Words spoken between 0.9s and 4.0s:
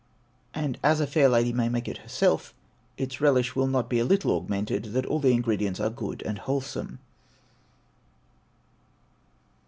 a fair lady may make it herself, its relish will be not